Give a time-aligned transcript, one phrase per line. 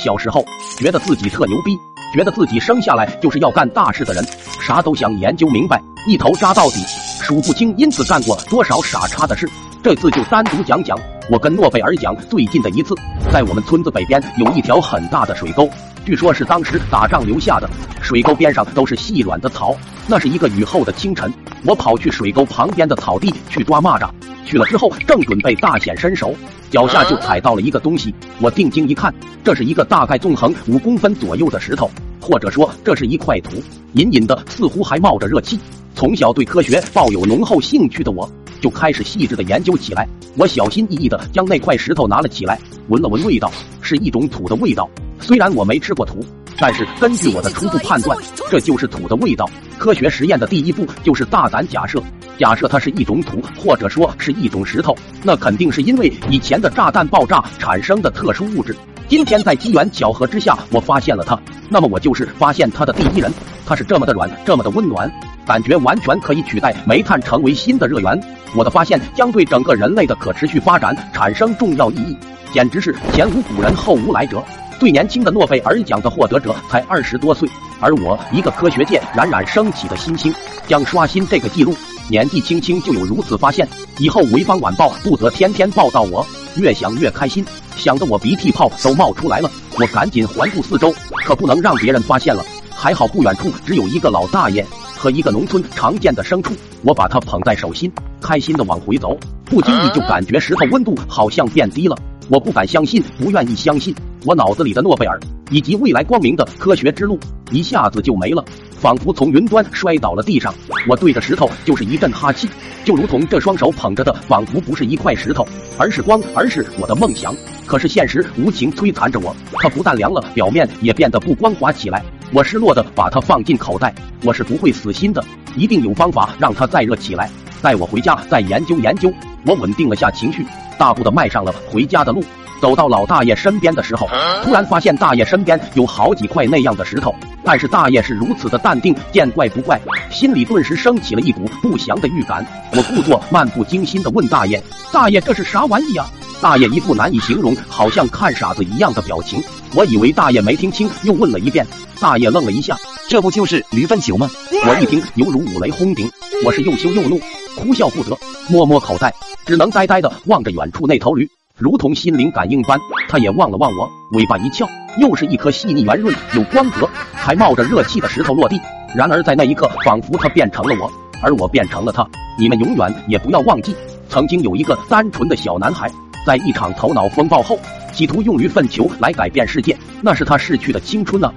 [0.00, 0.42] 小时候
[0.78, 1.78] 觉得自己特牛逼，
[2.14, 4.26] 觉得自己生下来就是要干大事的人，
[4.58, 6.82] 啥都想研究明白，一头扎到底，
[7.22, 9.46] 数不清因此干过多少傻叉的事。
[9.82, 10.98] 这次就单独讲讲
[11.30, 12.94] 我跟诺贝尔奖最近的一次，
[13.30, 15.68] 在我们村子北边有一条很大的水沟，
[16.06, 17.68] 据说是当时打仗留下的。
[18.00, 19.76] 水沟边上都是细软的草，
[20.06, 21.30] 那是一个雨后的清晨，
[21.66, 24.08] 我跑去水沟旁边的草地去抓蚂蚱。
[24.44, 26.34] 去了之后，正准备大显身手，
[26.70, 28.14] 脚下就踩到了一个东西。
[28.40, 29.14] 我定睛一看，
[29.44, 31.90] 这是一个大概纵横五公分左右的石头，
[32.20, 33.62] 或者说这是一块土，
[33.92, 35.58] 隐隐的似乎还冒着热气。
[35.94, 38.28] 从小对科学抱有浓厚兴趣的我，
[38.60, 40.08] 就开始细致的研究起来。
[40.36, 44.88] 我小心翼翼的将那块石头拿了起来，闻了闻味道，是一种土的味道。
[45.20, 46.24] 虽然我没吃过土，
[46.60, 48.16] 但是根据我的初步判断，
[48.50, 49.48] 这就是土的味道。
[49.78, 52.02] 科学实验的第一步就是大胆假设。
[52.38, 58.74] 假设它是一种土，或者说是一种石头，那肯定是因为以前的炸弹爆炸产生的特殊物质。
[59.08, 61.38] 今天在机缘巧合之下，我发现了它，
[61.68, 63.32] 那么我就是发现它的第一人。
[63.66, 65.10] 它是这么的软，这么的温暖，
[65.46, 68.20] 感觉完全可以取代煤炭成为新的热源。
[68.54, 72.16] 我的发现将对整个人类的可持续发展产生重要意义，
[72.52, 74.42] 简直是前无古人后无来者。
[74.80, 77.46] 最年轻的诺贝尔奖的获得者才二十多岁，
[77.80, 80.34] 而我一个科学界冉冉升起的新星，
[80.66, 81.76] 将刷新这个记录。
[82.08, 86.26] 年纪轻轻就有如此发现，以后潍坊晚报不得天天报道我？
[86.56, 87.44] 越想越开心，
[87.76, 89.50] 想得我鼻涕泡都冒出来了。
[89.78, 90.90] 我赶紧环顾四周，
[91.26, 92.42] 可不能让别人发现了。
[92.74, 99.14] 还好不远处只有一个老大爷和一个农村常见的牲畜，我把它捧在手心，开心的往回走，
[99.44, 101.94] 不经意就感觉石头温度好像变低了。
[102.30, 105.18] 我不敢相信，不愿意相信，我脑子里的诺贝尔
[105.50, 107.18] 以及未来光明的科学之路
[107.50, 108.44] 一下子就没了。
[108.78, 110.54] 仿佛从云端摔倒了地上，
[110.88, 112.48] 我对着石头就是一阵哈气，
[112.82, 117.34] 就如同这双手捧着的仿佛不是一块石头，而是光，而是我的梦想。
[117.66, 122.02] 可是现实无情摧残着我，它不但凉了，表面也变得不光滑起来。
[122.32, 125.22] 我失落的把它放进口袋，我是不会死心的，
[125.56, 127.30] 一定有方法让它再热起来。
[127.60, 129.12] 带我回家再研究研究。
[129.44, 130.44] 我稳定了下情绪，
[130.78, 132.22] 大步的迈上了回家的路。
[132.60, 134.08] 走到老大爷身边的时候，
[134.44, 142.46] 突然发现大爷身边有好几块那样的石头，但是大爷是如此的淡定，见怪不怪，心里顿时升起了一股不祥的预感。
[142.72, 144.62] 我故作漫不经心的问大爷
[144.92, 146.06] ：“大爷，这是啥玩意啊？”
[146.40, 149.42] 大爷一副难以形容，好像看傻子一样的表情。
[149.74, 151.66] 我以为大爷没听清，又问了一遍。
[152.00, 152.76] 大爷愣了一下
[153.10, 154.30] ：“这不就是驴粪球吗？”
[154.66, 156.10] 我一听，犹如五雷轰顶，
[156.44, 157.20] 我是又羞又怒，
[157.56, 158.16] 哭笑不得，
[158.48, 159.12] 摸摸口袋，
[159.44, 161.28] 只能呆呆的望着远处那头驴。
[161.60, 164.66] 如同心灵感应般，他也望了望我，尾巴一翘，
[164.98, 168.58] 又是一颗细腻圆润、有光泽、还冒着热气的石头落地。
[168.96, 170.90] 然而在那一刻，仿佛他变成了我，
[171.20, 172.08] 而我变成了他。
[172.38, 173.76] 你们永远也不要忘记，
[174.08, 175.92] 曾经有一个单纯的小男孩，
[176.24, 177.58] 在一场头脑风暴后，
[177.92, 181.30] 企图用驴粪球来改变世界，那是他逝去的青春呢。